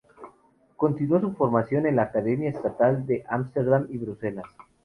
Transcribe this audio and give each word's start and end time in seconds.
Continuó 0.77 1.19
su 1.21 1.31
formación 1.33 1.85
en 1.85 1.97
la 1.97 2.01
Academia 2.01 2.49
Estatal 2.49 3.05
de 3.05 3.23
Ámsterdam 3.29 3.85
y 3.87 3.99
Bruselas. 3.99 4.47